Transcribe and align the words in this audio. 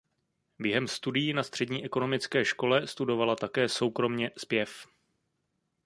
Během 0.59 0.87
studií 0.87 1.33
na 1.33 1.43
střední 1.43 1.85
ekonomické 1.85 2.45
škole 2.45 2.87
studovala 2.87 3.35
také 3.35 3.69
soukromě 3.69 4.31
zpěv. 4.37 4.87